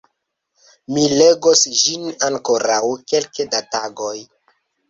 Mi 0.95 1.03
legos 1.19 1.61
ĝin 1.83 2.09
ankoraŭ 2.31 2.81
kelke 3.13 3.49
da 3.53 3.63
tagoj. 3.77 4.19